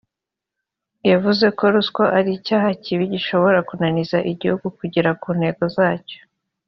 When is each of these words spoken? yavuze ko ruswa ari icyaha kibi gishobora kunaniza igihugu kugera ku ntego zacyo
yavuze 1.11 1.45
ko 1.57 1.63
ruswa 1.73 2.03
ari 2.17 2.29
icyaha 2.37 2.69
kibi 2.83 3.05
gishobora 3.13 3.59
kunaniza 3.67 4.17
igihugu 4.31 4.65
kugera 4.79 5.09
ku 5.21 5.29
ntego 5.39 5.63
zacyo 5.77 6.19